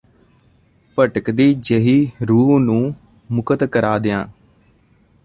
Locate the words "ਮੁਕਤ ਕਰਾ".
3.29-3.97